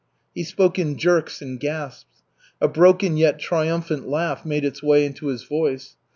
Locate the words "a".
2.59-2.67